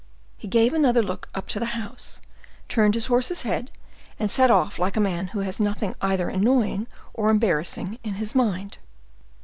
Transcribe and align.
He 0.35 0.47
gave 0.47 0.73
another 0.73 1.03
look 1.03 1.29
up 1.35 1.45
to 1.49 1.59
the 1.59 1.67
house, 1.77 2.21
turned 2.67 2.95
his 2.95 3.05
horse's 3.05 3.43
head, 3.43 3.69
and 4.17 4.31
set 4.31 4.49
off 4.49 4.79
like 4.79 4.97
a 4.97 4.99
man 4.99 5.27
who 5.27 5.41
has 5.41 5.59
nothing 5.59 5.93
either 6.01 6.27
annoying 6.27 6.87
or 7.13 7.29
embarrassing 7.29 7.99
in 8.03 8.15
his 8.15 8.33
mind. 8.33 8.79